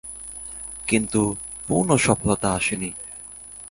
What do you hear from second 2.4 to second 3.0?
আসেনি।